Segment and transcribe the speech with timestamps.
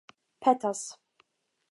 [0.41, 0.83] petas